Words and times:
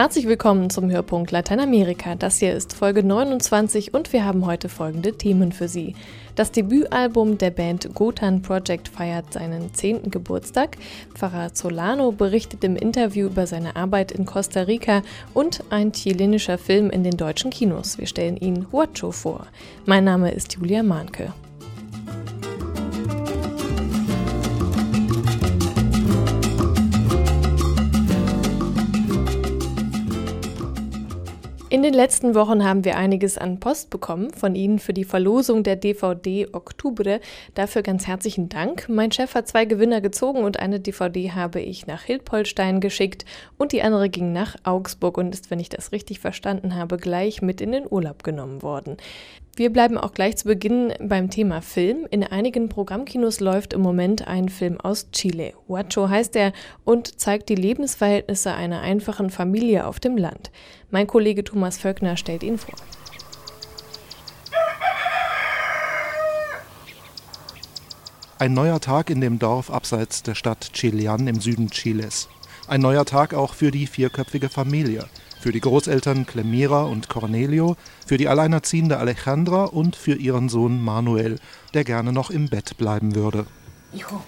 Herzlich 0.00 0.26
willkommen 0.26 0.70
zum 0.70 0.90
Hörpunkt 0.90 1.30
Lateinamerika. 1.30 2.14
Das 2.14 2.38
hier 2.38 2.54
ist 2.54 2.72
Folge 2.72 3.02
29 3.02 3.92
und 3.92 4.14
wir 4.14 4.24
haben 4.24 4.46
heute 4.46 4.70
folgende 4.70 5.12
Themen 5.12 5.52
für 5.52 5.68
Sie. 5.68 5.94
Das 6.36 6.50
Debütalbum 6.52 7.36
der 7.36 7.50
Band 7.50 7.94
Gotan 7.94 8.40
Project 8.40 8.88
feiert 8.88 9.30
seinen 9.34 9.74
10. 9.74 10.10
Geburtstag. 10.10 10.78
Pfarrer 11.14 11.50
Solano 11.52 12.12
berichtet 12.12 12.64
im 12.64 12.76
Interview 12.76 13.26
über 13.26 13.46
seine 13.46 13.76
Arbeit 13.76 14.10
in 14.10 14.24
Costa 14.24 14.62
Rica 14.62 15.02
und 15.34 15.62
ein 15.68 15.92
chilenischer 15.92 16.56
Film 16.56 16.88
in 16.88 17.04
den 17.04 17.18
deutschen 17.18 17.50
Kinos. 17.50 17.98
Wir 17.98 18.06
stellen 18.06 18.38
ihn 18.38 18.68
Huacho 18.72 19.12
vor. 19.12 19.48
Mein 19.84 20.04
Name 20.04 20.30
ist 20.30 20.54
Julia 20.54 20.82
Mahnke. 20.82 21.34
In 31.80 31.84
den 31.84 31.94
letzten 31.94 32.34
Wochen 32.34 32.62
haben 32.62 32.84
wir 32.84 32.98
einiges 32.98 33.38
an 33.38 33.58
Post 33.58 33.88
bekommen 33.88 34.34
von 34.34 34.54
Ihnen 34.54 34.80
für 34.80 34.92
die 34.92 35.04
Verlosung 35.04 35.62
der 35.62 35.76
DVD 35.76 36.46
Oktober. 36.52 37.20
Dafür 37.54 37.80
ganz 37.80 38.06
herzlichen 38.06 38.50
Dank. 38.50 38.90
Mein 38.90 39.10
Chef 39.10 39.34
hat 39.34 39.48
zwei 39.48 39.64
Gewinner 39.64 40.02
gezogen 40.02 40.44
und 40.44 40.60
eine 40.60 40.78
DVD 40.78 41.32
habe 41.32 41.62
ich 41.62 41.86
nach 41.86 42.02
Hildpolstein 42.02 42.82
geschickt 42.82 43.24
und 43.56 43.72
die 43.72 43.80
andere 43.80 44.10
ging 44.10 44.30
nach 44.34 44.56
Augsburg 44.62 45.16
und 45.16 45.32
ist, 45.32 45.50
wenn 45.50 45.58
ich 45.58 45.70
das 45.70 45.90
richtig 45.90 46.20
verstanden 46.20 46.74
habe, 46.74 46.98
gleich 46.98 47.40
mit 47.40 47.62
in 47.62 47.72
den 47.72 47.86
Urlaub 47.90 48.24
genommen 48.24 48.60
worden. 48.60 48.98
Wir 49.56 49.70
bleiben 49.70 49.98
auch 49.98 50.12
gleich 50.12 50.36
zu 50.36 50.44
Beginn 50.44 50.94
beim 51.00 51.28
Thema 51.28 51.60
Film. 51.60 52.06
In 52.10 52.22
einigen 52.22 52.68
Programmkinos 52.68 53.40
läuft 53.40 53.72
im 53.72 53.80
Moment 53.80 54.26
ein 54.26 54.48
Film 54.48 54.80
aus 54.80 55.10
Chile. 55.10 55.54
Huacho 55.68 56.08
heißt 56.08 56.36
er 56.36 56.52
und 56.84 57.20
zeigt 57.20 57.48
die 57.48 57.56
Lebensverhältnisse 57.56 58.54
einer 58.54 58.80
einfachen 58.80 59.28
Familie 59.28 59.86
auf 59.86 59.98
dem 59.98 60.16
Land. 60.16 60.50
Mein 60.90 61.06
Kollege 61.06 61.42
Thomas 61.42 61.78
Völkner 61.78 62.16
stellt 62.16 62.42
ihn 62.44 62.58
vor. 62.58 62.74
Ein 68.38 68.54
neuer 68.54 68.80
Tag 68.80 69.10
in 69.10 69.20
dem 69.20 69.38
Dorf 69.38 69.70
abseits 69.70 70.22
der 70.22 70.34
Stadt 70.34 70.72
Chilian 70.72 71.26
im 71.26 71.40
Süden 71.40 71.70
Chiles. 71.70 72.28
Ein 72.68 72.80
neuer 72.80 73.04
Tag 73.04 73.34
auch 73.34 73.54
für 73.54 73.72
die 73.72 73.86
vierköpfige 73.86 74.48
Familie 74.48 75.06
für 75.40 75.52
die 75.52 75.60
Großeltern 75.60 76.26
Clemira 76.26 76.82
und 76.82 77.08
Cornelio, 77.08 77.76
für 78.06 78.18
die 78.18 78.28
alleinerziehende 78.28 78.98
Alejandra 78.98 79.64
und 79.64 79.96
für 79.96 80.14
ihren 80.14 80.48
Sohn 80.48 80.80
Manuel, 80.80 81.38
der 81.74 81.84
gerne 81.84 82.12
noch 82.12 82.30
im 82.30 82.48
Bett 82.48 82.76
bleiben 82.76 83.14
würde. 83.14 83.46
Hijo, 83.92 84.22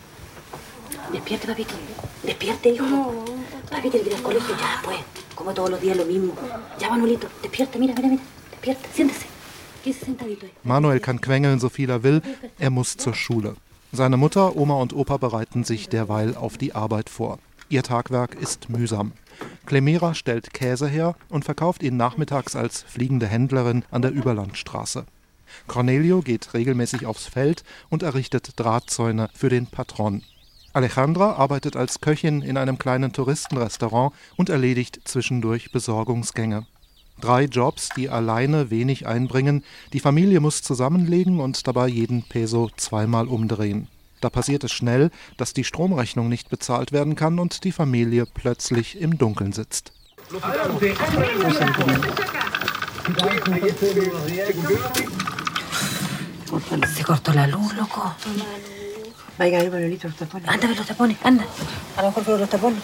despierte, 1.13 1.47
papito. 1.47 1.75
Despierte, 2.27 2.71
hijo. 2.71 3.25
Papi 3.71 3.91
tiene 3.91 4.05
que 4.05 4.11
ir 4.11 4.17
al 4.17 4.23
colegio 4.23 4.55
ya, 4.57 4.81
pues. 4.83 4.99
Como 5.37 5.53
todos 5.53 5.71
los 5.71 5.81
días 5.81 5.97
lo 5.97 6.05
mismo. 6.05 6.33
Ya, 6.81 6.91
Manuelito, 6.91 7.29
despierte, 7.43 7.79
mira, 7.79 7.95
mira, 7.95 8.09
mira. 8.09 8.23
Despierte, 8.51 8.89
siéntese. 8.95 9.27
Manuel 10.63 11.01
kann 11.01 11.21
quengeln, 11.21 11.59
so 11.59 11.69
viel 11.69 11.91
er 11.91 12.03
will. 12.03 12.23
Er 12.59 12.71
muss 12.71 12.97
zur 12.97 13.15
Schule. 13.15 13.57
Seine 13.91 14.17
Mutter, 14.17 14.57
Oma 14.57 14.75
und 14.75 14.95
Opa 14.95 15.17
bereiten 15.17 15.65
sich 15.65 15.89
derweil 15.89 16.37
auf 16.37 16.57
die 16.57 16.75
Arbeit 16.75 17.11
vor. 17.11 17.39
Ihr 17.73 17.83
Tagwerk 17.83 18.35
ist 18.35 18.69
mühsam. 18.69 19.13
Clemera 19.65 20.13
stellt 20.13 20.53
Käse 20.53 20.87
her 20.87 21.17
und 21.31 21.47
verkauft 21.47 21.83
ihn 21.83 21.97
nachmittags 21.97 22.55
als 22.55 22.83
fliegende 22.83 23.27
Händlerin 23.27 23.83
an 23.91 24.03
der 24.03 24.11
Überlandstraße. 24.11 25.07
Cornelio 25.69 26.21
geht 26.21 26.53
regelmäßig 26.53 27.07
aufs 27.07 27.25
Feld 27.25 27.65
und 27.89 28.03
errichtet 28.03 28.53
Drahtzäune 28.57 29.31
für 29.33 29.49
den 29.49 29.69
Patron. 29.69 30.23
Alejandra 30.75 31.33
arbeitet 31.37 31.75
als 31.75 32.03
Köchin 32.03 32.43
in 32.43 32.59
einem 32.59 32.77
kleinen 32.77 33.15
Touristenrestaurant 33.15 34.13
und 34.37 34.51
erledigt 34.51 35.01
zwischendurch 35.05 35.73
Besorgungsgänge. 35.73 36.67
Drei 37.23 37.45
Jobs, 37.45 37.89
die 37.97 38.11
alleine 38.11 38.71
wenig 38.71 39.07
einbringen. 39.07 39.65
Die 39.95 40.01
Familie 40.01 40.41
muss 40.41 40.61
zusammenlegen 40.61 41.41
und 41.41 41.67
dabei 41.67 41.89
jeden 41.89 42.23
Peso 42.23 42.69
zweimal 42.77 43.29
umdrehen. 43.29 43.89
Da 44.23 44.31
passiert 44.31 44.63
es 44.63 44.71
schnell, 44.71 45.11
dass 45.37 45.53
die 45.53 45.65
Stromrechnung 45.65 46.29
nicht 46.29 46.49
bezahlt 46.49 46.93
werden 46.93 47.17
kann 47.17 47.41
und 47.41 47.65
die 47.65 47.73
Familie 47.73 48.25
plötzlich 48.25 49.01
im 49.01 49.19
Dunkeln 49.19 49.53
sitzt. 49.53 49.93
Se 56.95 57.03
cortó 57.03 57.33
la 57.33 57.47
luz, 57.47 57.73
loco. 57.75 58.15
Vaya, 59.39 59.65
Manuelito, 59.65 60.07
los 60.07 60.17
tapones. 60.17 60.49
Anda, 60.49 60.69
los 60.69 60.87
tapones, 60.87 61.17
anda. 61.25 61.45
A 61.97 62.03
lo 62.03 62.09
mejor 62.09 62.23
fueron 62.23 62.41
los 62.43 62.51
tapones. 62.51 62.83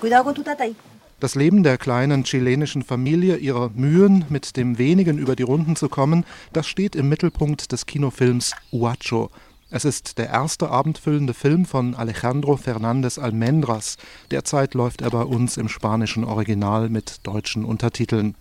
Cuidado 0.00 0.24
con 0.24 0.34
tu 0.34 0.42
tata 0.42 0.64
ahí. 0.64 0.74
Das 1.20 1.34
Leben 1.34 1.62
der 1.62 1.78
kleinen 1.78 2.24
chilenischen 2.24 2.82
Familie, 2.82 3.36
ihre 3.36 3.70
Mühen, 3.70 4.24
mit 4.28 4.56
dem 4.56 4.78
wenigen 4.78 5.18
über 5.18 5.36
die 5.36 5.42
Runden 5.42 5.76
zu 5.76 5.88
kommen, 5.88 6.24
das 6.52 6.66
steht 6.66 6.96
im 6.96 7.08
Mittelpunkt 7.08 7.70
des 7.72 7.86
Kinofilms 7.86 8.54
Huacho 8.72 9.30
es 9.70 9.84
ist 9.84 10.16
der 10.16 10.28
erste 10.30 10.70
abendfüllende 10.70 11.34
Film 11.34 11.66
von 11.66 11.94
Alejandro 11.94 12.54
Fernández 12.54 13.18
Almendras. 13.18 13.98
Derzeit 14.30 14.72
läuft 14.72 15.02
er 15.02 15.10
bei 15.10 15.22
uns 15.22 15.58
im 15.58 15.68
spanischen 15.68 16.24
Original 16.24 16.88
mit 16.88 17.26
deutschen 17.26 17.64
Untertiteln. 17.66 18.34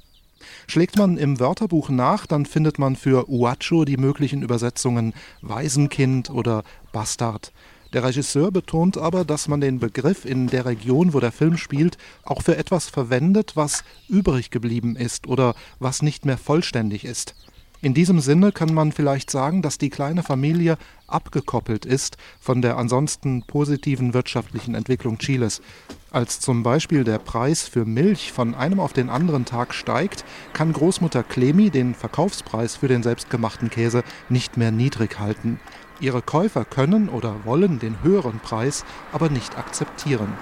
Schlägt 0.67 0.97
man 0.97 1.17
im 1.17 1.39
Wörterbuch 1.39 1.89
nach, 1.89 2.27
dann 2.27 2.45
findet 2.45 2.79
man 2.79 2.95
für 2.95 3.29
Uacho 3.29 3.83
die 3.83 3.97
möglichen 3.97 4.41
Übersetzungen 4.41 5.13
Waisenkind 5.41 6.29
oder 6.29 6.63
Bastard. 6.93 7.51
Der 7.91 8.03
Regisseur 8.03 8.51
betont 8.51 8.97
aber, 8.97 9.25
dass 9.25 9.47
man 9.47 9.59
den 9.59 9.79
Begriff 9.79 10.23
in 10.23 10.47
der 10.47 10.65
Region, 10.65 11.13
wo 11.13 11.19
der 11.19 11.31
Film 11.31 11.57
spielt, 11.57 11.97
auch 12.23 12.41
für 12.41 12.55
etwas 12.55 12.87
verwendet, 12.87 13.55
was 13.55 13.83
übrig 14.07 14.49
geblieben 14.49 14.95
ist 14.95 15.27
oder 15.27 15.55
was 15.79 16.01
nicht 16.01 16.25
mehr 16.25 16.37
vollständig 16.37 17.03
ist. 17.03 17.35
In 17.79 17.93
diesem 17.93 18.19
Sinne 18.19 18.51
kann 18.51 18.73
man 18.73 18.91
vielleicht 18.91 19.29
sagen, 19.29 19.61
dass 19.61 19.77
die 19.77 19.91
kleine 19.91 20.23
Familie 20.23 20.77
abgekoppelt 21.05 21.85
ist 21.85 22.17
von 22.39 22.63
der 22.63 22.75
ansonsten 22.75 23.43
positiven 23.43 24.15
wirtschaftlichen 24.15 24.73
Entwicklung 24.73 25.19
Chiles. 25.19 25.61
Als 26.09 26.39
zum 26.39 26.63
Beispiel 26.63 27.03
der 27.03 27.19
Preis 27.19 27.67
für 27.67 27.85
Milch 27.85 28.31
von 28.31 28.55
einem 28.55 28.79
auf 28.79 28.93
den 28.93 29.11
anderen 29.11 29.45
Tag 29.45 29.75
steigt, 29.75 30.25
kann 30.53 30.73
Großmutter 30.73 31.21
Clemi 31.21 31.69
den 31.69 31.93
Verkaufspreis 31.93 32.75
für 32.75 32.87
den 32.87 33.03
selbstgemachten 33.03 33.69
Käse 33.69 34.03
nicht 34.27 34.57
mehr 34.57 34.71
niedrig 34.71 35.19
halten. 35.19 35.59
Ihre 35.99 36.23
Käufer 36.23 36.65
können 36.65 37.09
oder 37.09 37.45
wollen 37.45 37.77
den 37.77 38.01
höheren 38.01 38.39
Preis 38.39 38.85
aber 39.11 39.29
nicht 39.29 39.55
akzeptieren. 39.55 40.33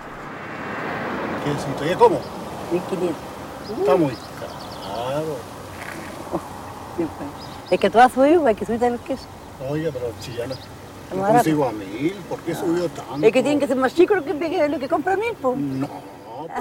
Es 7.70 7.80
que 7.80 7.90
todo 7.90 8.08
subido, 8.10 8.46
hay 8.46 8.56
que 8.56 8.66
subir 8.66 8.84
el 8.84 9.00
queso. 9.00 9.26
Oye, 9.70 9.92
pero 9.92 10.12
si 10.20 10.34
ya 10.34 10.48
no... 10.48 10.56
No 11.16 11.28
consigo 11.28 11.66
a 11.66 11.72
mil, 11.72 12.14
¿por 12.28 12.40
qué 12.40 12.56
subió 12.56 12.90
tanto? 12.90 13.26
Es 13.26 13.32
que 13.32 13.42
tienen 13.44 13.60
que 13.60 13.68
ser 13.68 13.78
más 13.78 13.94
chicos 13.94 14.24
que, 14.24 14.68
lo 14.68 14.80
que 14.80 14.90
compra 14.90 15.16
mil, 15.16 15.34
pues. 15.40 15.58
No. 15.58 15.88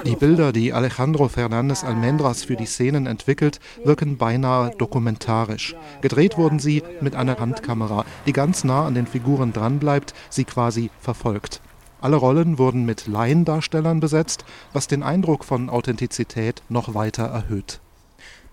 Die 0.04 0.16
Bilder, 0.16 0.52
die 0.52 0.72
Alejandro 0.72 1.28
Fernández 1.28 1.84
Almendras 1.84 2.44
für 2.44 2.56
die 2.56 2.66
Szenen 2.66 3.06
entwickelt, 3.06 3.58
wirken 3.84 4.16
beinahe 4.16 4.70
dokumentarisch. 4.76 5.74
Gedreht 6.00 6.38
wurden 6.38 6.58
sie 6.58 6.82
mit 7.00 7.16
einer 7.16 7.38
Handkamera, 7.38 8.04
die 8.26 8.32
ganz 8.32 8.64
nah 8.64 8.86
an 8.86 8.94
den 8.94 9.06
Figuren 9.06 9.52
dranbleibt, 9.52 10.14
sie 10.30 10.44
quasi 10.44 10.90
verfolgt. 11.00 11.60
Alle 12.00 12.16
Rollen 12.16 12.58
wurden 12.58 12.84
mit 12.84 13.06
Laiendarstellern 13.06 14.00
besetzt, 14.00 14.44
was 14.72 14.86
den 14.86 15.02
Eindruck 15.02 15.44
von 15.44 15.70
Authentizität 15.70 16.62
noch 16.68 16.94
weiter 16.94 17.24
erhöht. 17.24 17.80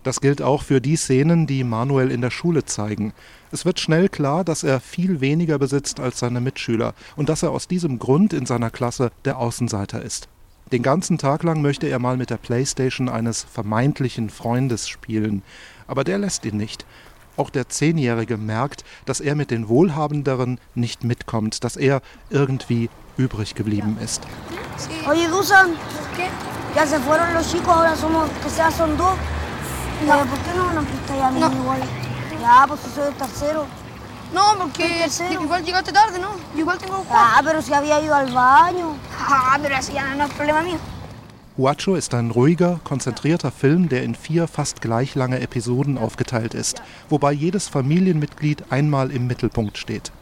Das 0.04 0.20
gilt 0.20 0.42
auch 0.42 0.64
für 0.64 0.82
die 0.82 0.96
Szenen, 0.96 1.46
die 1.46 1.64
Manuel 1.64 2.10
in 2.10 2.22
der 2.22 2.32
Schule 2.32 2.66
zeigen. 2.66 3.14
Es 3.52 3.66
wird 3.66 3.80
schnell 3.80 4.10
klar, 4.10 4.44
dass 4.44 4.64
er 4.64 4.80
viel 4.80 5.22
weniger 5.22 5.60
besitzt 5.60 6.00
als 6.00 6.20
seine 6.20 6.42
Mitschüler 6.42 6.94
und 7.16 7.30
dass 7.30 7.44
er 7.44 7.52
aus 7.52 7.68
diesem 7.68 8.00
Grund 8.00 8.34
in 8.34 8.46
seiner 8.46 8.72
Klasse 8.72 9.12
der 9.26 9.38
Außenseiter 9.38 10.02
ist. 10.02 10.28
Den 10.72 10.82
ganzen 10.82 11.18
Tag 11.18 11.44
lang 11.44 11.62
möchte 11.62 11.88
er 11.88 12.00
mal 12.00 12.18
mit 12.18 12.30
der 12.30 12.38
Playstation 12.38 13.10
eines 13.10 13.44
vermeintlichen 13.44 14.30
Freundes 14.30 14.88
spielen, 14.88 15.44
aber 15.86 16.04
der 16.04 16.18
lässt 16.18 16.46
ihn 16.46 16.58
nicht. 16.58 16.86
Auch 17.38 17.50
der 17.50 17.70
Zehnjährige 17.70 18.38
merkt, 18.38 18.84
dass 19.06 19.20
er 19.20 19.36
mit 19.36 19.52
den 19.52 19.68
Wohlhabenderen 19.68 20.60
nicht 20.74 21.04
mitkommt, 21.04 21.64
dass 21.64 21.76
er 21.76 22.02
irgendwie 22.30 22.90
übrig 23.18 23.54
geblieben 23.56 23.98
ist. 24.04 24.22
Oye, 25.08 25.28
Dusan, 25.28 25.72
ya 26.76 26.86
se 26.88 27.00
fueron 27.00 27.34
los 27.34 27.52
chicos, 27.52 27.68
ahora 27.68 27.96
somos, 27.96 28.30
que 28.42 28.50
sea 28.50 28.72
son 28.72 28.98
dos. 28.98 29.16
No. 30.08 30.18
¿Por 30.26 30.40
qué 30.40 30.54
no 30.58 30.74
nos 30.74 30.86
prestáis 30.86 31.22
a 31.22 31.32
mí 31.32 31.40
no. 31.40 31.52
igual? 31.52 31.82
Ya, 32.42 32.66
pues 32.68 32.80
soy 32.96 33.08
el 33.08 33.14
tercero. 33.16 33.66
No, 34.34 34.42
porque 34.58 35.08
igual 35.32 35.64
llegaste 35.64 35.92
tarde, 35.92 36.18
¿no? 36.18 36.30
igual 36.56 36.78
tengo 36.78 37.06
Ah, 37.12 37.42
pero 37.44 37.62
si 37.62 37.74
había 37.74 38.02
ido 38.02 38.16
al 38.16 38.32
baño. 38.32 38.96
Ah, 39.20 39.58
pero 39.62 39.76
así 39.76 39.94
ya 39.94 40.16
no 40.16 40.26
es 40.26 40.34
problema 40.34 40.62
mío. 40.62 40.78
Huacho 41.58 41.98
ist 41.98 42.14
ein 42.14 42.32
ruhiger, 42.32 42.80
konzentrierter 42.86 43.52
Film, 43.52 43.90
der 43.90 44.04
in 44.04 44.16
vier 44.16 44.48
fast 44.48 44.82
gleich 44.82 45.16
lange 45.16 45.42
Episoden 45.42 45.98
aufgeteilt 45.98 46.54
ist, 46.54 46.82
wobei 47.10 47.34
jedes 47.34 47.68
Familienmitglied 47.68 48.64
einmal 48.72 49.12
im 49.12 49.28
Mittelpunkt 49.28 49.78
steht. 49.78 50.14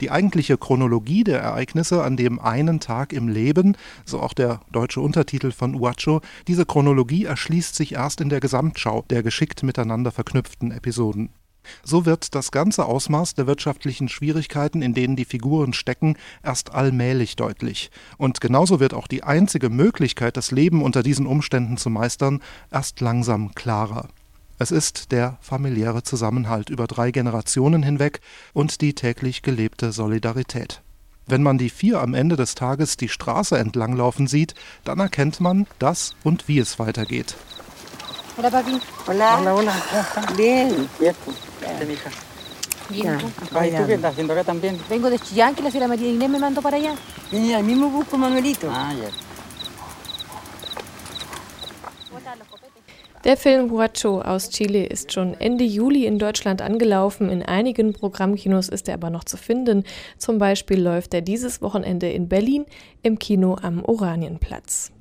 Die 0.00 0.10
eigentliche 0.10 0.58
Chronologie 0.58 1.24
der 1.24 1.40
Ereignisse 1.40 2.02
an 2.02 2.16
dem 2.16 2.40
einen 2.40 2.80
Tag 2.80 3.12
im 3.12 3.28
Leben, 3.28 3.76
so 4.04 4.20
auch 4.20 4.34
der 4.34 4.60
deutsche 4.72 5.00
Untertitel 5.00 5.52
von 5.52 5.74
Uacho, 5.74 6.20
diese 6.48 6.66
Chronologie 6.66 7.24
erschließt 7.24 7.74
sich 7.74 7.94
erst 7.94 8.20
in 8.20 8.28
der 8.28 8.40
Gesamtschau 8.40 9.04
der 9.10 9.22
geschickt 9.22 9.62
miteinander 9.62 10.10
verknüpften 10.10 10.72
Episoden. 10.72 11.30
So 11.82 12.06
wird 12.06 12.34
das 12.34 12.50
ganze 12.50 12.84
Ausmaß 12.84 13.34
der 13.34 13.46
wirtschaftlichen 13.46 14.08
Schwierigkeiten, 14.08 14.82
in 14.82 14.94
denen 14.94 15.16
die 15.16 15.24
Figuren 15.24 15.72
stecken, 15.72 16.16
erst 16.42 16.74
allmählich 16.74 17.36
deutlich. 17.36 17.90
Und 18.18 18.40
genauso 18.40 18.80
wird 18.80 18.94
auch 18.94 19.06
die 19.06 19.22
einzige 19.22 19.70
Möglichkeit, 19.70 20.36
das 20.36 20.50
Leben 20.50 20.82
unter 20.82 21.02
diesen 21.02 21.26
Umständen 21.26 21.76
zu 21.76 21.90
meistern, 21.90 22.42
erst 22.70 23.00
langsam 23.00 23.54
klarer. 23.54 24.08
Es 24.56 24.70
ist 24.70 25.10
der 25.10 25.36
familiäre 25.40 26.04
Zusammenhalt 26.04 26.70
über 26.70 26.86
drei 26.86 27.10
Generationen 27.10 27.82
hinweg 27.82 28.20
und 28.52 28.80
die 28.80 28.94
täglich 28.94 29.42
gelebte 29.42 29.90
Solidarität. 29.90 30.80
Wenn 31.26 31.42
man 31.42 31.58
die 31.58 31.70
vier 31.70 32.00
am 32.00 32.14
Ende 32.14 32.36
des 32.36 32.54
Tages 32.54 32.96
die 32.96 33.08
Straße 33.08 33.58
entlanglaufen 33.58 34.26
sieht, 34.26 34.54
dann 34.84 35.00
erkennt 35.00 35.40
man, 35.40 35.66
dass 35.78 36.14
und 36.22 36.46
wie 36.46 36.58
es 36.60 36.78
weitergeht. 36.78 37.34
Hola, 38.36 38.50
papi. 38.50 38.78
Hola. 39.06 39.40
Hola, 39.40 39.54
hola. 39.54 39.72
Bien. 40.36 40.88
Bien. 41.00 41.14
mija. 41.88 42.10
Bien. 42.90 43.18
Ay, 43.54 43.72
¿tú 43.72 43.86
qué 43.86 43.94
estás 43.94 44.12
haciendo 44.12 44.34
acá 44.34 44.44
también? 44.44 44.78
Vengo 44.88 45.08
de 45.08 45.18
Chillán, 45.18 45.54
que 45.54 45.62
la 45.62 45.70
señora 45.70 45.88
María 45.88 46.10
Inés 46.10 46.28
me 46.28 46.38
mandó 46.38 46.60
para 46.60 46.76
allá. 46.76 46.94
Y 47.32 47.52
al 47.52 47.64
mismo 47.64 47.88
busco 47.88 48.18
Manuelito. 48.18 48.70
Ah, 48.70 48.92
ya. 48.92 49.23
Der 53.24 53.38
Film 53.38 53.70
Huacho 53.70 54.20
aus 54.20 54.50
Chile 54.50 54.84
ist 54.84 55.14
schon 55.14 55.32
Ende 55.40 55.64
Juli 55.64 56.04
in 56.04 56.18
Deutschland 56.18 56.60
angelaufen. 56.60 57.30
In 57.30 57.42
einigen 57.42 57.94
Programmkinos 57.94 58.68
ist 58.68 58.86
er 58.86 58.94
aber 58.94 59.08
noch 59.08 59.24
zu 59.24 59.38
finden. 59.38 59.84
Zum 60.18 60.36
Beispiel 60.36 60.78
läuft 60.78 61.14
er 61.14 61.22
dieses 61.22 61.62
Wochenende 61.62 62.10
in 62.10 62.28
Berlin 62.28 62.66
im 63.02 63.18
Kino 63.18 63.56
am 63.62 63.82
Oranienplatz. 63.82 64.93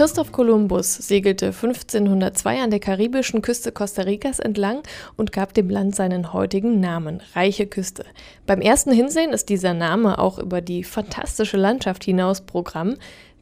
Christoph 0.00 0.32
Kolumbus 0.32 0.94
segelte 0.94 1.48
1502 1.48 2.62
an 2.62 2.70
der 2.70 2.80
karibischen 2.80 3.42
Küste 3.42 3.70
Costa 3.70 4.00
Ricas 4.00 4.38
entlang 4.38 4.82
und 5.18 5.30
gab 5.30 5.52
dem 5.52 5.68
Land 5.68 5.94
seinen 5.94 6.32
heutigen 6.32 6.80
Namen, 6.80 7.20
Reiche 7.34 7.66
Küste. 7.66 8.06
Beim 8.46 8.62
ersten 8.62 8.92
Hinsehen 8.92 9.34
ist 9.34 9.50
dieser 9.50 9.74
Name 9.74 10.18
auch 10.18 10.38
über 10.38 10.62
die 10.62 10.84
fantastische 10.84 11.58
Landschaft 11.58 12.02
hinaus 12.02 12.40
Programm. 12.40 12.94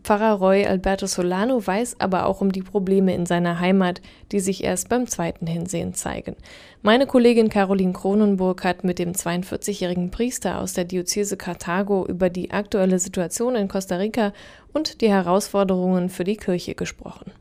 Pfarrer 0.03 0.35
Roy 0.35 0.67
Alberto 0.67 1.07
Solano 1.07 1.67
weiß 1.67 2.01
aber 2.01 2.27
auch 2.27 2.41
um 2.41 2.53
die 2.53 2.63
Probleme 2.63 3.15
in 3.15 3.27
seiner 3.27 3.61
Heimat, 3.61 4.01
die 4.33 4.41
sich 4.41 4.65
erst 4.65 4.89
beim 4.89 5.07
zweiten 5.07 5.47
Hinsehen 5.47 5.95
zeigen. 5.95 6.37
Meine 6.83 7.07
Kollegin 7.07 7.49
Caroline 7.49 7.93
Kronenburg 7.93 8.65
hat 8.65 8.85
mit 8.85 8.99
dem 8.99 9.13
42-jährigen 9.13 10.11
Priester 10.11 10.61
aus 10.61 10.73
der 10.73 10.85
Diözese 10.85 11.37
Karthago 11.37 12.07
über 12.07 12.31
die 12.31 12.51
aktuelle 12.51 12.99
Situation 12.99 13.55
in 13.57 13.69
Costa 13.69 13.97
Rica 13.97 14.33
und 14.73 15.01
die 15.01 15.11
Herausforderungen 15.11 16.09
für 16.09 16.25
die 16.25 16.37
Kirche 16.37 16.75
gesprochen. 16.75 17.33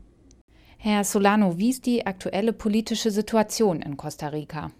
Herr 0.76 1.04
Solano, 1.04 1.58
wie 1.58 1.70
ist 1.70 1.86
die 1.86 2.06
aktuelle 2.06 2.52
politische 2.52 3.10
Situation 3.10 3.82
in 3.82 3.96
Costa 3.96 4.28
Rica? 4.28 4.70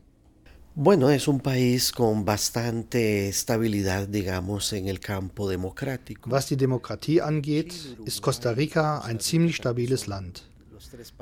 Bueno, 0.81 1.11
es 1.11 1.27
un 1.27 1.41
país 1.41 1.91
con 1.91 2.25
bastante 2.25 3.29
estabilidad, 3.29 4.07
digamos, 4.07 4.73
en 4.73 4.87
el 4.87 5.01
campo 5.01 5.49
democrático. 5.49 6.31
Was 6.31 6.47
die 6.47 6.57
Demokratie 6.57 7.21
angeht, 7.21 7.75
ist 8.05 8.23
Costa 8.23 8.53
Rica 8.53 9.01
ein 9.01 9.19
ziemlich 9.19 9.57
stabiles 9.57 10.07
Land. 10.07 10.45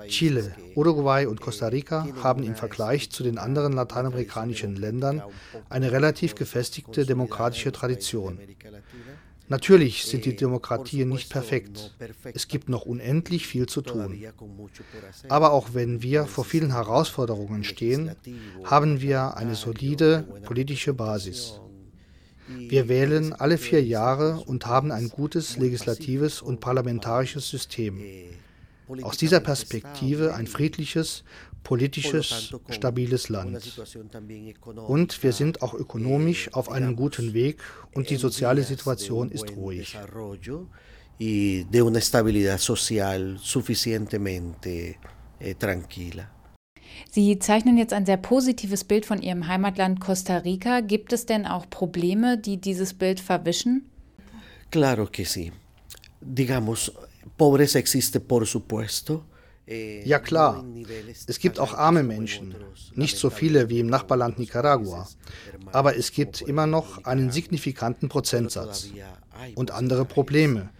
Chile, 0.08 0.54
Uruguay 0.74 1.24
und 1.24 1.40
Costa 1.40 1.68
Rica 1.68 2.06
haben 2.22 2.42
im 2.42 2.54
Vergleich 2.54 3.08
zu 3.08 3.22
den 3.22 3.38
anderen 3.38 3.72
lateinamerikanischen 3.72 4.76
Ländern 4.76 5.22
eine 5.70 5.90
relativ 5.90 6.34
gefestigte 6.34 7.06
demokratische 7.06 7.72
Tradition. 7.72 8.38
Natürlich 9.48 10.04
sind 10.04 10.24
die 10.24 10.34
Demokratien 10.34 11.08
nicht 11.08 11.30
perfekt. 11.30 11.94
Es 12.34 12.48
gibt 12.48 12.68
noch 12.68 12.84
unendlich 12.84 13.46
viel 13.46 13.66
zu 13.66 13.80
tun. 13.80 14.24
Aber 15.28 15.52
auch 15.52 15.74
wenn 15.74 16.02
wir 16.02 16.26
vor 16.26 16.44
vielen 16.44 16.72
Herausforderungen 16.72 17.62
stehen, 17.62 18.12
haben 18.64 19.00
wir 19.00 19.36
eine 19.36 19.54
solide 19.54 20.24
politische 20.44 20.94
Basis. 20.94 21.60
Wir 22.48 22.88
wählen 22.88 23.32
alle 23.32 23.58
vier 23.58 23.82
Jahre 23.82 24.40
und 24.46 24.66
haben 24.66 24.92
ein 24.92 25.08
gutes 25.08 25.56
legislatives 25.56 26.42
und 26.42 26.60
parlamentarisches 26.60 27.48
System. 27.48 28.00
Aus 29.02 29.16
dieser 29.16 29.40
Perspektive 29.40 30.34
ein 30.34 30.46
friedliches, 30.46 31.24
politisches, 31.66 32.54
stabiles 32.70 33.28
Land. 33.28 33.60
Und 34.86 35.22
wir 35.22 35.32
sind 35.32 35.62
auch 35.62 35.74
ökonomisch 35.74 36.42
auf 36.52 36.70
einem 36.70 36.94
guten 36.94 37.34
Weg 37.34 37.60
und 37.92 38.08
die 38.10 38.16
soziale 38.16 38.62
Situation 38.62 39.32
ist 39.32 39.50
ruhig. 39.56 39.96
de 41.18 41.80
una 41.82 41.98
estabilidad 41.98 42.60
social 42.60 43.38
suficientemente 43.38 44.96
eh, 45.40 45.54
tranquila. 45.54 46.28
Sie 47.10 47.38
zeichnen 47.38 47.78
jetzt 47.78 47.92
ein 47.92 48.06
sehr 48.06 48.18
positives 48.18 48.84
Bild 48.84 49.06
von 49.06 49.22
Ihrem 49.22 49.48
Heimatland 49.48 50.00
Costa 50.00 50.36
Rica. 50.38 50.80
Gibt 50.80 51.12
es 51.12 51.26
denn 51.26 51.46
auch 51.46 51.68
Probleme, 51.68 52.38
die 52.38 52.58
dieses 52.58 52.94
Bild 52.94 53.20
verwischen? 53.20 53.90
Claro 54.70 55.06
que 55.06 55.24
sí. 55.24 55.52
Digamos, 56.20 56.92
pobreza 57.36 57.78
existe 57.78 58.20
por 58.20 58.46
supuesto. 58.46 59.24
Ja 59.66 60.20
klar, 60.20 60.64
es 61.26 61.40
gibt 61.40 61.58
auch 61.58 61.74
arme 61.74 62.04
Menschen, 62.04 62.54
nicht 62.94 63.16
so 63.16 63.30
viele 63.30 63.68
wie 63.68 63.80
im 63.80 63.88
Nachbarland 63.88 64.38
Nicaragua, 64.38 65.08
aber 65.72 65.96
es 65.96 66.12
gibt 66.12 66.40
immer 66.40 66.68
noch 66.68 67.04
einen 67.04 67.32
signifikanten 67.32 68.08
Prozentsatz 68.08 68.90
und 69.56 69.72
andere 69.72 70.04
Probleme, 70.04 70.70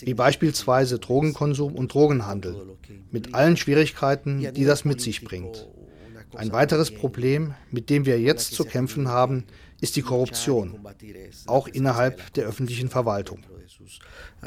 wie 0.00 0.14
beispielsweise 0.14 1.00
Drogenkonsum 1.00 1.74
und 1.74 1.92
Drogenhandel, 1.92 2.76
mit 3.10 3.34
allen 3.34 3.56
Schwierigkeiten, 3.56 4.52
die 4.54 4.64
das 4.64 4.84
mit 4.84 5.00
sich 5.00 5.24
bringt. 5.24 5.68
Ein 6.34 6.52
weiteres 6.52 6.92
Problem, 6.92 7.54
mit 7.72 7.90
dem 7.90 8.06
wir 8.06 8.20
jetzt 8.20 8.54
zu 8.54 8.64
kämpfen 8.64 9.08
haben, 9.08 9.44
ist 9.80 9.96
die 9.96 10.02
Korruption, 10.02 10.78
auch 11.46 11.66
innerhalb 11.66 12.32
der 12.34 12.46
öffentlichen 12.46 12.90
Verwaltung. 12.90 13.40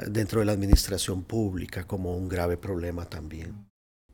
Dentro 0.08 0.40
de 0.40 0.46
la 0.46 0.54
administración 0.54 1.24
pública 1.24 1.84
como 1.84 2.16
un 2.16 2.30
grave 2.30 2.58
problema 2.58 3.06
también. 3.06 3.69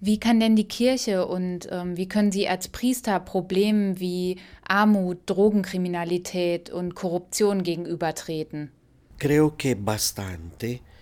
Wie 0.05 0.19
kann 0.19 0.39
denn 0.39 0.55
die 0.55 0.67
Kirche 0.67 1.25
und 1.25 1.67
ähm, 1.71 1.97
wie 1.97 2.07
können 2.07 2.31
Sie 2.31 2.47
als 2.47 2.67
Priester 2.67 3.19
Problemen 3.19 3.99
wie 3.99 4.37
Armut, 4.61 5.17
Drogenkriminalität 5.25 6.69
und 6.69 6.93
Korruption 6.93 7.63
gegenübertreten? 7.63 8.69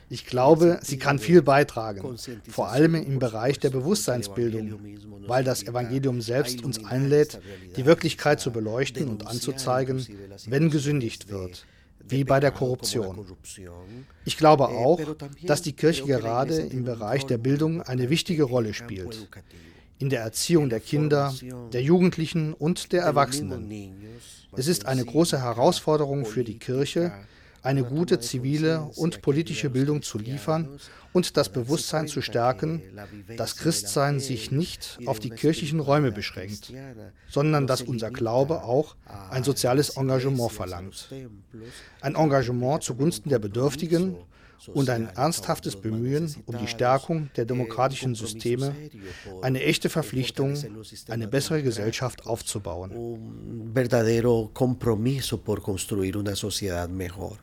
Ich 0.09 0.25
glaube, 0.25 0.79
sie 0.83 0.97
kann 0.99 1.19
viel 1.19 1.41
beitragen, 1.41 2.17
vor 2.47 2.69
allem 2.69 2.95
im 2.95 3.19
Bereich 3.19 3.59
der 3.59 3.71
Bewusstseinsbildung, 3.71 4.79
weil 5.27 5.43
das 5.43 5.63
Evangelium 5.63 6.21
selbst 6.21 6.63
uns 6.63 6.85
einlädt, 6.85 7.41
die 7.75 7.85
Wirklichkeit 7.85 8.39
zu 8.39 8.51
beleuchten 8.51 9.09
und 9.09 9.27
anzuzeigen, 9.27 10.07
wenn 10.47 10.69
gesündigt 10.69 11.27
wird 11.27 11.65
wie 12.07 12.23
bei 12.23 12.39
der 12.39 12.51
Korruption. 12.51 13.25
Ich 14.25 14.37
glaube 14.37 14.69
auch, 14.69 14.99
dass 15.43 15.61
die 15.61 15.73
Kirche 15.73 16.05
gerade 16.05 16.57
im 16.57 16.83
Bereich 16.83 17.25
der 17.25 17.37
Bildung 17.37 17.81
eine 17.81 18.09
wichtige 18.09 18.43
Rolle 18.43 18.73
spielt. 18.73 19.29
In 19.99 20.09
der 20.09 20.21
Erziehung 20.21 20.69
der 20.69 20.79
Kinder, 20.79 21.33
der 21.71 21.81
Jugendlichen 21.81 22.53
und 22.53 22.91
der 22.91 23.03
Erwachsenen. 23.03 23.71
Es 24.55 24.67
ist 24.67 24.85
eine 24.85 25.05
große 25.05 25.41
Herausforderung 25.41 26.25
für 26.25 26.43
die 26.43 26.59
Kirche, 26.59 27.11
eine 27.63 27.83
gute 27.83 28.19
zivile 28.19 28.81
und 28.97 29.21
politische 29.21 29.69
Bildung 29.69 30.01
zu 30.01 30.17
liefern 30.17 30.79
und 31.13 31.37
das 31.37 31.49
Bewusstsein 31.49 32.07
zu 32.07 32.21
stärken, 32.21 32.81
dass 33.37 33.55
Christsein 33.55 34.19
sich 34.19 34.51
nicht 34.51 34.99
auf 35.05 35.19
die 35.19 35.29
kirchlichen 35.29 35.79
Räume 35.79 36.11
beschränkt, 36.11 36.73
sondern 37.29 37.65
dass 37.65 37.81
unser 37.81 38.11
Glaube 38.11 38.63
auch 38.63 38.95
ein 39.29 39.43
soziales 39.43 39.91
Engagement 39.97 40.51
verlangt. 40.51 41.09
Ein 42.01 42.15
Engagement 42.15 42.83
zugunsten 42.83 43.29
der 43.29 43.39
Bedürftigen 43.39 44.17
und 44.67 44.89
ein 44.89 45.09
ernsthaftes 45.15 45.75
Bemühen 45.75 46.35
um 46.45 46.57
die 46.57 46.67
Stärkung 46.67 47.29
der 47.35 47.45
demokratischen 47.45 48.15
Systeme, 48.15 48.75
eine 49.41 49.61
echte 49.61 49.89
Verpflichtung, 49.89 50.57
eine 51.09 51.27
bessere 51.27 51.63
Gesellschaft 51.63 52.25
aufzubauen. 52.25 52.91
Un 52.95 53.71
verdadero 53.73 54.49
compromiso 54.53 55.37
por 55.37 55.61
construir 55.61 56.15
una 56.15 56.35
sociedad 56.35 56.89
mejor. 56.89 57.37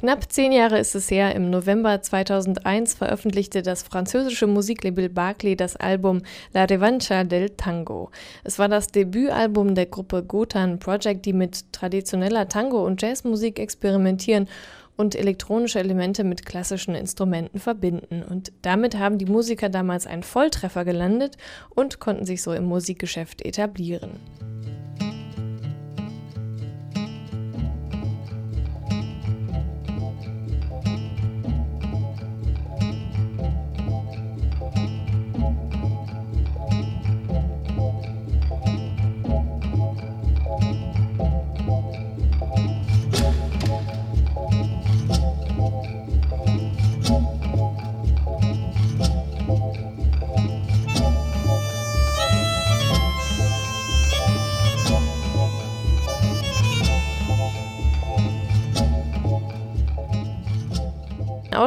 Knapp 0.00 0.32
zehn 0.32 0.50
Jahre 0.50 0.78
ist 0.78 0.94
es 0.94 1.10
her, 1.10 1.34
im 1.34 1.50
November 1.50 2.00
2001 2.00 2.94
veröffentlichte 2.94 3.60
das 3.60 3.82
französische 3.82 4.46
Musiklabel 4.46 5.10
Barclay 5.10 5.56
das 5.56 5.76
Album 5.76 6.22
La 6.54 6.64
Revancha 6.64 7.22
del 7.24 7.50
Tango. 7.50 8.10
Es 8.42 8.58
war 8.58 8.70
das 8.70 8.86
Debütalbum 8.86 9.74
der 9.74 9.84
Gruppe 9.84 10.22
Gotan 10.22 10.78
Project, 10.78 11.26
die 11.26 11.34
mit 11.34 11.70
traditioneller 11.74 12.48
Tango- 12.48 12.86
und 12.86 13.02
Jazzmusik 13.02 13.58
experimentieren 13.58 14.48
und 14.96 15.14
elektronische 15.14 15.80
Elemente 15.80 16.24
mit 16.24 16.46
klassischen 16.46 16.94
Instrumenten 16.94 17.60
verbinden. 17.60 18.22
Und 18.22 18.52
damit 18.62 18.98
haben 18.98 19.18
die 19.18 19.26
Musiker 19.26 19.68
damals 19.68 20.06
einen 20.06 20.22
Volltreffer 20.22 20.86
gelandet 20.86 21.36
und 21.74 22.00
konnten 22.00 22.24
sich 22.24 22.40
so 22.40 22.54
im 22.54 22.64
Musikgeschäft 22.64 23.44
etablieren. 23.44 24.12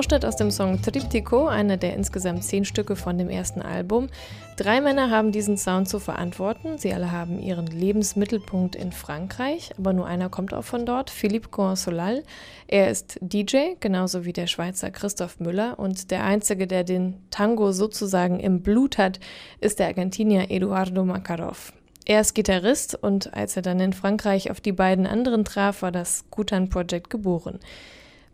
Ausschnitt 0.03 0.25
aus 0.25 0.36
dem 0.36 0.51
Song 0.51 0.81
Triptico, 0.81 1.48
einer 1.48 1.77
der 1.77 1.93
insgesamt 1.93 2.43
zehn 2.43 2.65
Stücke 2.65 2.98
von 2.98 3.17
dem 3.17 3.29
ersten 3.29 3.62
Album. 3.62 4.10
Drei 4.57 4.81
Männer 4.81 5.10
haben 5.10 5.31
diesen 5.31 5.55
Sound 5.55 5.88
zu 5.88 5.98
verantworten. 5.98 6.77
Sie 6.77 6.93
alle 6.93 7.13
haben 7.13 7.39
ihren 7.39 7.67
Lebensmittelpunkt 7.67 8.75
in 8.75 8.91
Frankreich, 8.91 9.72
aber 9.77 9.93
nur 9.93 10.05
einer 10.05 10.27
kommt 10.27 10.53
auch 10.53 10.65
von 10.65 10.86
dort, 10.86 11.10
Philippe 11.10 11.48
Consolal. 11.48 12.24
Er 12.67 12.91
ist 12.91 13.17
DJ, 13.22 13.75
genauso 13.79 14.25
wie 14.25 14.33
der 14.33 14.48
Schweizer 14.48 14.91
Christoph 14.91 15.39
Müller. 15.39 15.79
Und 15.79 16.12
der 16.12 16.25
Einzige, 16.25 16.67
der 16.67 16.83
den 16.83 17.15
Tango 17.31 17.72
sozusagen 17.72 18.41
im 18.41 18.62
Blut 18.62 18.98
hat, 18.98 19.22
ist 19.62 19.79
der 19.79 19.88
Argentinier 19.88 20.51
Eduardo 20.51 21.05
Makarov. 21.05 21.72
Er 22.03 22.19
ist 22.19 22.33
Gitarrist 22.33 23.01
und 23.01 23.33
als 23.33 23.55
er 23.55 23.62
dann 23.62 23.79
in 23.79 23.93
Frankreich 23.93 24.51
auf 24.51 24.60
die 24.60 24.74
beiden 24.74 25.07
anderen 25.07 25.45
traf, 25.45 25.81
war 25.81 25.93
das 25.93 26.25
Gutan 26.29 26.67
Project 26.67 27.10
geboren. 27.10 27.60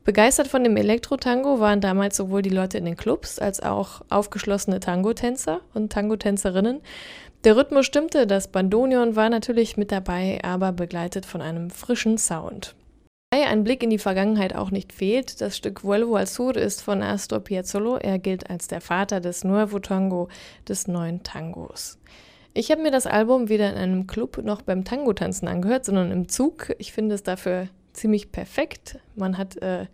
Begeistert 0.10 0.48
von 0.48 0.64
dem 0.64 0.76
Elektro-Tango 0.76 1.60
waren 1.60 1.82
damals 1.82 2.18
sowohl 2.18 2.42
die 2.42 2.50
Leute 2.50 2.80
in 2.80 2.86
den 2.86 2.98
Clubs 2.98 3.38
als 3.38 3.60
auch 3.60 4.02
aufgeschlossene 4.10 4.80
Tango-Tänzer 4.80 5.62
und 5.76 5.92
Tango-Tänzerinnen. 5.92 6.82
Der 7.44 7.56
Rhythmus 7.56 7.86
stimmte, 7.86 8.26
das 8.26 8.48
Bandonion 8.48 9.16
war 9.16 9.30
natürlich 9.30 9.78
mit 9.78 9.92
dabei, 9.92 10.40
aber 10.42 10.72
begleitet 10.72 11.28
von 11.28 11.44
einem 11.44 11.70
frischen 11.70 12.18
Sound. 12.18 12.74
Ein 13.30 13.64
Blick 13.64 13.84
in 13.84 13.92
die 13.92 14.00
Vergangenheit 14.00 14.56
auch 14.56 14.72
nicht 14.72 14.94
fehlt. 14.94 15.42
Das 15.42 15.56
Stück 15.56 15.84
Vuelvo 15.84 16.16
al 16.16 16.26
Sur 16.26 16.58
ist 16.58 16.82
von 16.82 17.04
Astor 17.04 17.42
Piazzolo. 17.42 17.98
Er 17.98 18.18
gilt 18.18 18.50
als 18.50 18.68
der 18.68 18.82
Vater 18.82 19.20
des 19.20 19.44
Nuevo 19.44 19.78
Tango, 19.78 20.28
des 20.68 20.88
neuen 20.88 21.22
Tangos. 21.22 22.00
Ich 22.56 22.72
habe 22.72 22.82
mir 22.82 22.90
das 22.90 23.06
Album 23.06 23.48
weder 23.48 23.70
in 23.70 23.78
einem 23.78 24.08
Club 24.08 24.40
noch 24.44 24.64
beim 24.64 24.86
Tango-Tanzen 24.86 25.48
angehört, 25.48 25.86
sondern 25.86 26.10
im 26.12 26.30
Zug. 26.30 26.74
Ich 26.80 26.94
finde 26.94 27.14
es 27.14 27.22
dafür 27.22 27.68
ziemlich 28.00 28.32
perfekt. 28.32 29.00
Man 29.16 29.38
hat 29.38 29.58
äh, 29.62 29.86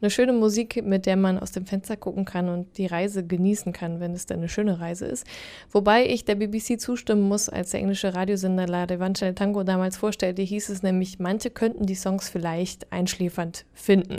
eine 0.00 0.10
schöne 0.10 0.32
Musik, 0.32 0.82
mit 0.84 1.06
der 1.06 1.16
man 1.16 1.38
aus 1.38 1.52
dem 1.52 1.66
Fenster 1.66 1.96
gucken 1.96 2.24
kann 2.24 2.48
und 2.48 2.78
die 2.78 2.86
Reise 2.86 3.24
genießen 3.24 3.72
kann, 3.72 4.00
wenn 4.00 4.12
es 4.12 4.26
denn 4.26 4.38
eine 4.38 4.48
schöne 4.48 4.80
Reise 4.80 5.06
ist. 5.06 5.26
Wobei 5.70 6.06
ich 6.06 6.24
der 6.24 6.36
BBC 6.36 6.80
zustimmen 6.80 7.22
muss, 7.22 7.48
als 7.48 7.70
der 7.70 7.80
englische 7.80 8.14
Radiosender 8.14 8.66
La 8.66 8.84
Revancha 8.84 9.26
del 9.26 9.34
Tango 9.34 9.62
damals 9.62 9.96
vorstellte, 9.96 10.42
hieß 10.42 10.70
es 10.70 10.82
nämlich, 10.82 11.18
manche 11.18 11.50
könnten 11.50 11.84
die 11.84 11.94
Songs 11.94 12.28
vielleicht 12.30 12.90
einschläfernd 12.92 13.66
finden. 13.74 14.18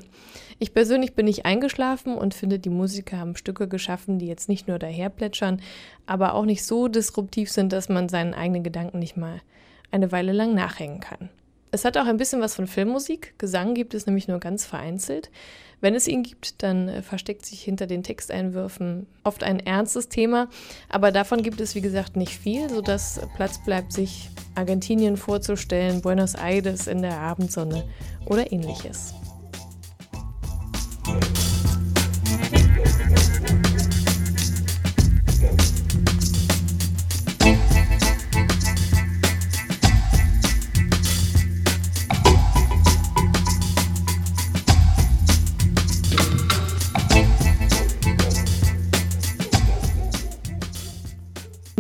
Ich 0.60 0.74
persönlich 0.74 1.16
bin 1.16 1.26
nicht 1.26 1.46
eingeschlafen 1.46 2.16
und 2.16 2.36
finde, 2.36 2.60
die 2.60 2.70
Musiker 2.70 3.18
haben 3.18 3.36
Stücke 3.36 3.68
geschaffen, 3.68 4.20
die 4.20 4.28
jetzt 4.28 4.50
nicht 4.50 4.68
nur 4.68 4.78
daherplätschern, 4.78 5.62
aber 6.06 6.36
auch 6.36 6.46
nicht 6.46 6.64
so 6.64 6.88
disruptiv 6.88 7.50
sind, 7.50 7.74
dass 7.74 7.90
man 7.90 8.10
seinen 8.10 8.36
eigenen 8.36 8.64
Gedanken 8.64 9.00
nicht 9.00 9.18
mal 9.18 9.42
eine 9.90 10.12
Weile 10.12 10.32
lang 10.32 10.54
nachhängen 10.54 11.00
kann. 11.00 11.30
Es 11.72 11.86
hat 11.86 11.98
auch 11.98 12.06
ein 12.06 12.18
bisschen 12.18 12.42
was 12.42 12.54
von 12.54 12.68
Filmmusik. 12.68 13.34
Gesang 13.38 13.74
gibt 13.74 13.94
es 13.94 14.06
nämlich 14.06 14.28
nur 14.28 14.40
ganz 14.40 14.66
vereinzelt. 14.66 15.32
Wenn 15.80 15.96
es 15.96 16.08
ihn 16.08 16.22
gibt, 16.22 16.62
dann 16.62 16.90
äh, 16.90 17.02
versteckt 17.02 17.46
sich 17.46 17.64
hinter 17.64 17.88
den 17.88 18.04
Texteinwürfen 18.04 19.08
oft 19.24 19.44
ein 19.44 19.60
ernstes 19.60 20.10
Thema. 20.10 20.48
Aber 20.90 21.12
davon 21.12 21.42
gibt 21.42 21.60
es, 21.60 21.74
wie 21.74 21.82
gesagt, 21.82 22.16
nicht 22.16 22.38
viel, 22.38 22.70
sodass 22.70 23.20
Platz 23.36 23.64
bleibt, 23.64 23.94
sich 23.94 24.30
Argentinien 24.54 25.18
vorzustellen, 25.18 26.02
Buenos 26.02 26.36
Aires 26.36 26.88
in 26.88 27.02
der 27.02 27.18
Abendsonne 27.18 27.86
oder 28.26 28.52
ähnliches. 28.52 29.16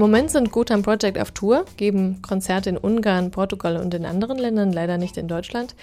Im 0.01 0.07
Moment 0.07 0.31
sind 0.31 0.51
Gotham 0.51 0.81
Project 0.81 1.19
auf 1.19 1.29
Tour, 1.29 1.63
geben 1.77 2.23
Konzerte 2.23 2.71
in 2.71 2.77
Ungarn, 2.77 3.29
Portugal 3.29 3.77
und 3.77 3.93
in 3.93 4.03
anderen 4.03 4.39
Ländern, 4.39 4.73
leider 4.73 4.97
nicht 4.97 5.15
in 5.15 5.27
Deutschland. 5.27 5.75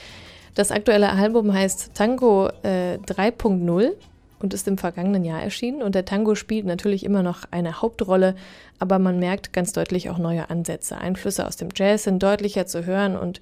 Das 0.56 0.72
aktuelle 0.72 1.10
Album 1.10 1.54
heißt 1.54 1.94
Tango 1.94 2.48
äh, 2.64 2.98
3.0 3.06 3.92
und 4.40 4.54
ist 4.54 4.66
im 4.66 4.76
vergangenen 4.76 5.24
Jahr 5.24 5.40
erschienen. 5.40 5.82
Und 5.82 5.94
der 5.94 6.04
Tango 6.04 6.34
spielt 6.34 6.66
natürlich 6.66 7.04
immer 7.04 7.22
noch 7.22 7.44
eine 7.52 7.80
Hauptrolle, 7.80 8.34
aber 8.80 8.98
man 8.98 9.20
merkt 9.20 9.52
ganz 9.52 9.72
deutlich 9.72 10.10
auch 10.10 10.18
neue 10.18 10.50
Ansätze. 10.50 10.98
Einflüsse 10.98 11.46
aus 11.46 11.54
dem 11.54 11.68
Jazz 11.72 12.02
sind 12.02 12.20
deutlicher 12.20 12.66
zu 12.66 12.86
hören 12.86 13.16
und 13.16 13.40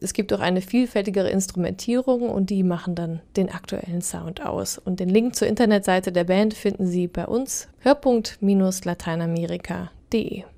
es 0.00 0.12
gibt 0.12 0.32
auch 0.32 0.38
eine 0.38 0.60
vielfältigere 0.60 1.30
Instrumentierung 1.30 2.30
und 2.30 2.50
die 2.50 2.62
machen 2.62 2.94
dann 2.94 3.20
den 3.36 3.50
aktuellen 3.50 4.00
Sound 4.00 4.46
aus. 4.46 4.78
Und 4.78 5.00
den 5.00 5.08
Link 5.08 5.34
zur 5.34 5.48
Internetseite 5.48 6.12
der 6.12 6.22
Band 6.22 6.54
finden 6.54 6.86
Sie 6.86 7.08
bei 7.08 7.26
uns 7.26 7.66
hörpunkt-lateinamerika.de 7.80 10.03
50 10.14 10.53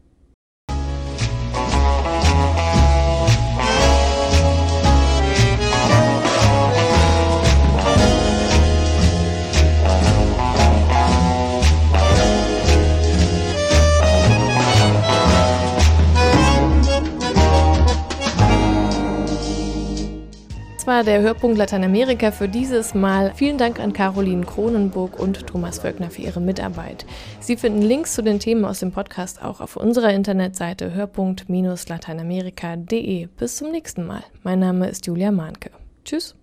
war 20.97 21.05
der 21.05 21.21
Hörpunkt 21.21 21.59
Lateinamerika 21.59 22.31
für 22.31 22.49
dieses 22.49 22.95
Mal. 22.95 23.35
Vielen 23.35 23.59
Dank 23.59 23.81
an 23.81 23.93
Caroline 23.93 24.47
Kronenburg 24.47 25.21
und 25.21 25.47
Thomas 25.47 25.81
Völkner 25.81 26.09
für 26.09 26.23
ihre 26.23 26.41
Mitarbeit. 26.41 27.05
Sie 27.39 27.59
finden 27.59 27.83
Links 27.83 28.15
zu 28.15 28.23
den 28.23 28.41
Themen 28.41 28.65
aus 28.65 28.79
dem 28.79 28.93
Podcast 28.93 29.43
auch 29.43 29.61
auf 29.61 29.77
unserer 29.77 30.15
Internetseite 30.15 30.95
hörpunkt-lateinamerika.de. 30.95 33.27
Bis 33.27 33.57
zum 33.59 33.73
nächsten 33.73 34.07
Mal. 34.07 34.25
Mein 34.43 34.61
Name 34.61 34.89
ist 34.89 35.07
Julia 35.07 35.33
Mahnke. 35.33 35.71
Tschüss. 36.07 36.35